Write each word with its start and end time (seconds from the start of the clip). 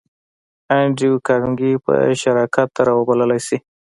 انډریو 0.77 1.23
کارنګي 1.27 1.71
به 1.83 1.95
شراکت 2.21 2.67
ته 2.75 2.81
را 2.87 2.93
وبللای 2.97 3.41
شې 3.47 3.57